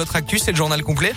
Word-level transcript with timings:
Votre 0.00 0.14
actu, 0.14 0.38
c'est 0.38 0.52
le 0.52 0.56
journal 0.56 0.80
complet. 0.84 1.12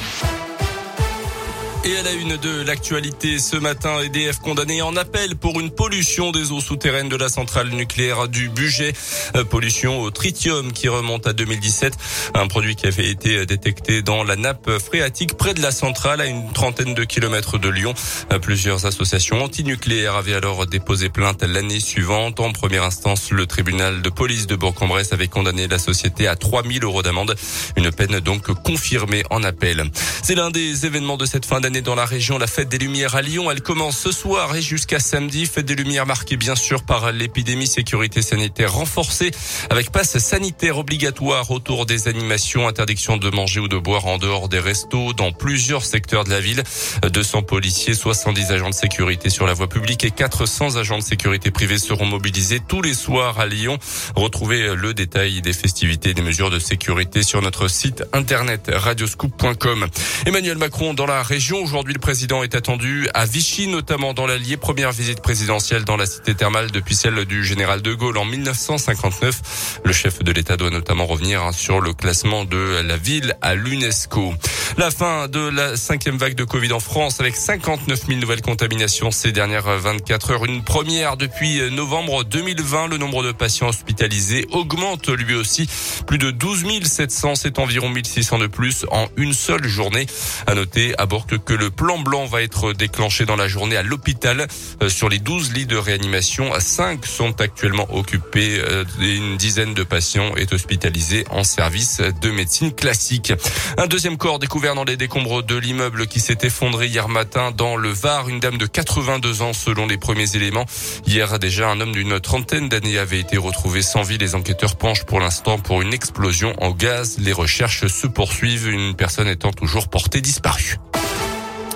Et 1.83 1.97
à 1.97 2.03
la 2.03 2.11
une 2.11 2.37
de 2.37 2.61
l'actualité 2.61 3.39
ce 3.39 3.57
matin, 3.57 3.99
EDF 4.01 4.37
condamné 4.37 4.83
en 4.83 4.95
appel 4.95 5.35
pour 5.35 5.59
une 5.59 5.71
pollution 5.71 6.31
des 6.31 6.51
eaux 6.51 6.61
souterraines 6.61 7.09
de 7.09 7.15
la 7.15 7.27
centrale 7.27 7.69
nucléaire 7.69 8.27
du 8.27 8.49
budget. 8.49 8.93
Euh, 9.35 9.43
pollution 9.43 9.99
au 9.99 10.11
tritium 10.11 10.73
qui 10.73 10.89
remonte 10.89 11.25
à 11.25 11.33
2017. 11.33 11.93
Un 12.35 12.45
produit 12.45 12.75
qui 12.75 12.85
avait 12.85 13.09
été 13.09 13.47
détecté 13.47 14.03
dans 14.03 14.23
la 14.23 14.35
nappe 14.35 14.69
phréatique 14.77 15.35
près 15.37 15.55
de 15.55 15.61
la 15.63 15.71
centrale 15.71 16.21
à 16.21 16.27
une 16.27 16.53
trentaine 16.53 16.93
de 16.93 17.03
kilomètres 17.03 17.57
de 17.57 17.69
Lyon. 17.69 17.95
Euh, 18.31 18.37
plusieurs 18.37 18.85
associations 18.85 19.43
antinucléaires 19.43 20.13
avaient 20.13 20.35
alors 20.35 20.67
déposé 20.67 21.09
plainte 21.09 21.41
l'année 21.41 21.79
suivante. 21.79 22.39
En 22.39 22.51
première 22.51 22.83
instance, 22.83 23.31
le 23.31 23.47
tribunal 23.47 24.03
de 24.03 24.09
police 24.11 24.45
de 24.45 24.55
Bourg-en-Bresse 24.55 25.13
avait 25.13 25.29
condamné 25.29 25.67
la 25.67 25.79
société 25.79 26.27
à 26.27 26.35
3000 26.35 26.83
euros 26.83 27.01
d'amende. 27.01 27.35
Une 27.75 27.91
peine 27.91 28.19
donc 28.19 28.53
confirmée 28.61 29.23
en 29.31 29.41
appel. 29.41 29.89
C'est 30.21 30.35
l'un 30.35 30.51
des 30.51 30.85
événements 30.85 31.17
de 31.17 31.25
cette 31.25 31.47
fin 31.47 31.59
d'année 31.59 31.70
dans 31.79 31.95
la 31.95 32.03
région, 32.03 32.37
la 32.37 32.47
fête 32.47 32.67
des 32.67 32.77
Lumières 32.77 33.15
à 33.15 33.21
Lyon. 33.21 33.49
Elle 33.49 33.61
commence 33.61 33.97
ce 33.97 34.11
soir 34.11 34.53
et 34.57 34.61
jusqu'à 34.61 34.99
samedi. 34.99 35.45
Fête 35.45 35.65
des 35.65 35.75
Lumières 35.75 36.05
marquée 36.05 36.35
bien 36.35 36.55
sûr 36.55 36.83
par 36.83 37.13
l'épidémie 37.13 37.67
sécurité 37.67 38.21
sanitaire 38.21 38.73
renforcée 38.73 39.31
avec 39.69 39.91
passe 39.91 40.17
sanitaire 40.17 40.77
obligatoire 40.77 41.49
autour 41.51 41.85
des 41.85 42.09
animations, 42.09 42.67
interdiction 42.67 43.15
de 43.15 43.29
manger 43.29 43.61
ou 43.61 43.69
de 43.69 43.77
boire 43.77 44.07
en 44.07 44.17
dehors 44.17 44.49
des 44.49 44.59
restos 44.59 45.13
dans 45.13 45.31
plusieurs 45.31 45.85
secteurs 45.85 46.25
de 46.25 46.31
la 46.31 46.41
ville. 46.41 46.63
200 47.09 47.43
policiers, 47.43 47.93
70 47.93 48.51
agents 48.51 48.69
de 48.69 48.75
sécurité 48.75 49.29
sur 49.29 49.47
la 49.47 49.53
voie 49.53 49.69
publique 49.69 50.03
et 50.03 50.11
400 50.11 50.75
agents 50.75 50.97
de 50.97 51.03
sécurité 51.03 51.51
privés 51.51 51.77
seront 51.79 52.05
mobilisés 52.05 52.59
tous 52.59 52.81
les 52.81 52.93
soirs 52.93 53.39
à 53.39 53.45
Lyon. 53.45 53.77
Retrouvez 54.15 54.75
le 54.75 54.93
détail 54.93 55.41
des 55.41 55.53
festivités 55.53 56.09
et 56.09 56.13
des 56.13 56.21
mesures 56.21 56.49
de 56.49 56.59
sécurité 56.59 57.23
sur 57.23 57.41
notre 57.41 57.69
site 57.69 58.03
internet 58.11 58.69
radioscoop.com. 58.73 59.87
Emmanuel 60.25 60.57
Macron 60.57 60.93
dans 60.93 61.05
la 61.05 61.21
région 61.21 61.60
Aujourd'hui, 61.61 61.93
le 61.93 61.99
président 61.99 62.41
est 62.41 62.55
attendu 62.55 63.07
à 63.13 63.25
Vichy, 63.25 63.67
notamment 63.67 64.15
dans 64.15 64.25
l'Allier. 64.25 64.57
Première 64.57 64.91
visite 64.91 65.21
présidentielle 65.21 65.85
dans 65.85 65.95
la 65.95 66.07
cité 66.07 66.33
thermale 66.33 66.71
depuis 66.71 66.95
celle 66.95 67.23
du 67.25 67.43
général 67.43 67.83
de 67.83 67.93
Gaulle 67.93 68.17
en 68.17 68.25
1959. 68.25 69.81
Le 69.85 69.93
chef 69.93 70.23
de 70.23 70.31
l'État 70.31 70.57
doit 70.57 70.71
notamment 70.71 71.05
revenir 71.05 71.53
sur 71.53 71.79
le 71.79 71.93
classement 71.93 72.45
de 72.45 72.81
la 72.83 72.97
ville 72.97 73.35
à 73.43 73.53
l'UNESCO. 73.53 74.33
La 74.77 74.89
fin 74.89 75.27
de 75.27 75.49
la 75.49 75.77
cinquième 75.77 76.17
vague 76.17 76.33
de 76.35 76.45
Covid 76.45 76.71
en 76.71 76.79
France 76.79 77.19
avec 77.19 77.35
59 77.35 78.07
000 78.07 78.19
nouvelles 78.19 78.41
contaminations 78.41 79.11
ces 79.11 79.31
dernières 79.31 79.77
24 79.77 80.31
heures. 80.31 80.45
Une 80.45 80.63
première 80.63 81.17
depuis 81.17 81.61
novembre 81.71 82.23
2020. 82.23 82.87
Le 82.87 82.97
nombre 82.97 83.23
de 83.23 83.31
patients 83.33 83.67
hospitalisés 83.67 84.47
augmente 84.51 85.09
lui 85.09 85.35
aussi. 85.35 85.69
Plus 86.07 86.17
de 86.17 86.31
12 86.31 86.65
700, 86.83 87.35
c'est 87.35 87.59
environ 87.59 87.89
1600 87.89 88.39
de 88.39 88.47
plus 88.47 88.85
en 88.89 89.07
une 89.17 89.33
seule 89.33 89.67
journée. 89.67 90.07
À 90.47 90.55
noter 90.55 90.95
à 90.97 91.05
bord 91.05 91.27
que 91.27 91.50
que 91.51 91.55
le 91.57 91.69
plan 91.69 91.99
blanc 91.99 92.27
va 92.27 92.43
être 92.43 92.71
déclenché 92.71 93.25
dans 93.25 93.35
la 93.35 93.49
journée 93.49 93.75
à 93.75 93.83
l'hôpital. 93.83 94.47
Euh, 94.81 94.87
sur 94.87 95.09
les 95.09 95.19
12 95.19 95.51
lits 95.51 95.65
de 95.65 95.75
réanimation, 95.75 96.49
5 96.57 97.05
sont 97.05 97.41
actuellement 97.41 97.93
occupés 97.93 98.57
euh, 98.61 98.85
et 99.01 99.17
une 99.17 99.35
dizaine 99.35 99.73
de 99.73 99.83
patients 99.83 100.33
est 100.37 100.53
hospitalisé 100.53 101.25
en 101.29 101.43
service 101.43 101.99
de 101.99 102.31
médecine 102.31 102.71
classique. 102.71 103.33
Un 103.77 103.87
deuxième 103.87 104.15
corps 104.15 104.39
découvert 104.39 104.75
dans 104.75 104.85
les 104.85 104.95
décombres 104.95 105.43
de 105.43 105.57
l'immeuble 105.57 106.07
qui 106.07 106.21
s'est 106.21 106.37
effondré 106.43 106.87
hier 106.87 107.09
matin 107.09 107.51
dans 107.51 107.75
le 107.75 107.89
Var. 107.89 108.29
Une 108.29 108.39
dame 108.39 108.57
de 108.57 108.65
82 108.65 109.41
ans 109.41 109.51
selon 109.51 109.87
les 109.87 109.97
premiers 109.97 110.37
éléments. 110.37 110.65
Hier 111.05 111.37
déjà, 111.37 111.69
un 111.69 111.81
homme 111.81 111.91
d'une 111.91 112.21
trentaine 112.21 112.69
d'années 112.69 112.97
avait 112.97 113.19
été 113.19 113.35
retrouvé 113.35 113.81
sans 113.81 114.03
vie. 114.03 114.17
Les 114.17 114.35
enquêteurs 114.35 114.77
penchent 114.77 115.03
pour 115.03 115.19
l'instant 115.19 115.59
pour 115.59 115.81
une 115.81 115.93
explosion 115.93 116.53
en 116.63 116.71
gaz. 116.71 117.17
Les 117.19 117.33
recherches 117.33 117.87
se 117.87 118.07
poursuivent, 118.07 118.69
une 118.69 118.95
personne 118.95 119.27
étant 119.27 119.51
toujours 119.51 119.89
portée 119.89 120.21
disparue. 120.21 120.77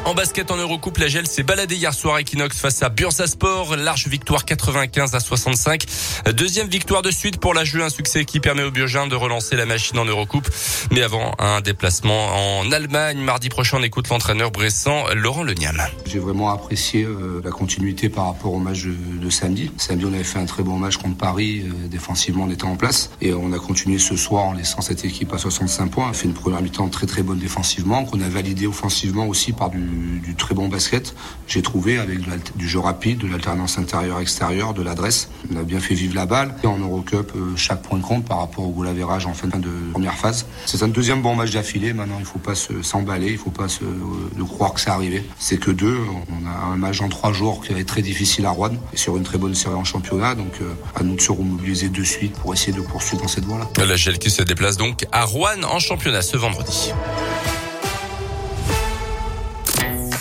En 0.06 0.14
basket 0.14 0.52
en 0.52 0.58
Eurocoupe, 0.58 1.00
la 1.00 1.08
Gel 1.08 1.25
s'est 1.25 1.42
baladée 1.42 1.78
hier 1.78 1.92
soir 1.92 2.16
à 2.16 2.22
Equinox 2.22 2.59
face 2.59 2.84
à 2.84 2.89
Bursasport. 2.89 3.75
Large 3.75 4.08
victoire 4.08 4.45
95 4.45 5.16
à 5.16 5.20
65. 5.20 5.83
Deuxième 6.32 6.67
victoire 6.67 7.02
de 7.02 7.10
suite 7.10 7.39
pour 7.39 7.55
la 7.55 7.64
jeu, 7.64 7.82
un 7.82 7.89
succès 7.89 8.23
qui 8.23 8.39
permet 8.39 8.61
aux 8.61 8.70
Biogins 8.70 9.08
de 9.08 9.16
relancer 9.16 9.55
la 9.55 9.66
machine 9.66 9.98
en 9.98 10.05
Eurocoupe. 10.05 10.48
Mais 10.92 11.02
avant 11.02 11.33
un 11.39 11.60
déplacement 11.61 12.60
en 12.60 12.71
Allemagne, 12.71 13.17
mardi 13.17 13.49
prochain, 13.49 13.77
on 13.80 13.83
écoute 13.83 14.08
l'entraîneur 14.10 14.52
bressant 14.52 15.05
Laurent 15.16 15.42
Leniam. 15.42 15.82
J'ai 16.05 16.20
vraiment 16.20 16.52
apprécié 16.52 17.04
euh, 17.04 17.42
la 17.43 17.49
continuité 17.49 18.08
par 18.08 18.27
rapport 18.27 18.54
au 18.54 18.60
match 18.60 18.83
de, 18.86 19.30
samedi. 19.32 19.72
Samedi, 19.77 20.05
on 20.05 20.14
avait 20.14 20.23
fait 20.23 20.37
un 20.37 20.45
très 20.45 20.61
bon 20.61 20.77
match 20.77 20.98
contre 20.98 21.17
Paris. 21.17 21.64
Euh, 21.66 21.87
défensivement, 21.87 22.43
on 22.43 22.52
était 22.52 22.66
en 22.66 22.76
place. 22.76 23.10
Et 23.22 23.33
on 23.33 23.52
a 23.54 23.58
continué 23.58 23.98
ce 23.98 24.16
soir 24.16 24.45
en 24.45 24.54
laissant 24.54 24.82
cette 24.82 25.04
équipe 25.04 25.33
à 25.33 25.39
65 25.39 25.89
points. 25.89 26.05
On 26.05 26.11
a 26.11 26.14
fait 26.14 26.27
une 26.27 26.36
première 26.36 26.61
mi-temps 26.61 26.89
très 26.89 27.08
très 27.08 27.23
bonne 27.23 27.39
défensivement, 27.39 28.05
qu'on 28.05 28.22
a 28.22 28.30
validé 28.30 28.67
offensivement 28.67 29.26
aussi 29.26 29.52
par 29.52 29.72
du 29.72 29.95
du, 29.95 30.36
très 30.36 30.54
bon 30.54 30.67
basket, 30.67 31.16
j'ai 31.48 31.61
trouvé, 31.61 31.98
avec 31.98 32.20
du 32.56 32.67
jeu 32.67 32.80
rapide, 32.80 33.20
de 33.20 33.28
l'alternance 33.28 33.78
intérieure-extérieure, 33.78 34.73
de 34.73 34.83
l'adresse. 34.83 35.30
On 35.52 35.58
a 35.58 35.64
bien 35.64 35.80
fait 35.80 35.95
vivre 35.95 36.16
la 36.16 36.26
balle. 36.26 36.54
En 36.64 36.78
Eurocup, 36.78 37.32
euh, 37.36 37.56
chaque 37.56 37.82
point 37.82 38.00
compte 38.00 38.26
par 38.26 38.39
rapport 38.39 38.66
au 38.66 38.72
goal 38.72 38.88
average 38.88 39.26
en 39.26 39.34
fin 39.34 39.48
de 39.48 39.70
première 39.92 40.16
phase. 40.16 40.45
C'est 40.66 40.84
un 40.84 40.88
deuxième 40.88 41.22
bon 41.22 41.36
match 41.36 41.52
d'affilée. 41.52 41.94
Maintenant, 41.94 42.17
il 42.17 42.22
ne 42.22 42.28
faut 42.28 42.39
pas 42.39 42.54
s'emballer, 42.55 43.28
il 43.28 43.34
ne 43.34 43.38
faut 43.38 43.52
pas 43.52 43.67
se, 43.67 43.84
euh, 43.84 44.45
croire 44.45 44.73
que 44.73 44.80
c'est 44.80 44.89
arrivé. 44.89 45.23
C'est 45.39 45.58
que 45.58 45.72
deux. 45.72 45.98
On 46.30 46.48
a 46.48 46.73
un 46.73 46.78
match 46.78 47.02
en 47.02 47.10
trois 47.10 47.34
jours 47.34 47.61
qui 47.64 47.73
va 47.73 47.80
être 47.80 47.88
très 47.88 48.02
difficile 48.02 48.45
à 48.45 48.52
Rouen 48.52 48.72
et 48.94 48.98
sur 48.98 49.17
une 49.17 49.23
très 49.23 49.38
bonne 49.38 49.55
série 49.55 49.76
en 49.76 49.84
championnat. 49.84 50.36
Donc, 50.36 50.54
euh, 50.61 50.73
à 50.95 51.04
nous 51.04 51.16
de 51.16 51.22
se 51.22 51.32
remobiliser 51.32 51.89
de 51.89 52.04
suite 52.04 52.34
pour 52.34 52.54
essayer 52.54 52.73
de 52.73 52.82
poursuivre 52.82 53.22
dans 53.22 53.28
cette 53.28 53.45
voie-là. 53.45 53.67
La 53.86 53.95
GEL 53.95 54.20
qui 54.20 54.30
se 54.30 54.44
déplace 54.44 54.78
donc 54.78 55.05
à 55.11 55.23
Rouen 55.23 55.64
en 55.64 55.80
championnat 55.80 56.22
ce 56.22 56.38
vendredi. 56.38 56.92